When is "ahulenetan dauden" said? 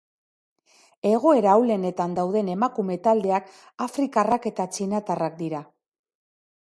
1.57-2.49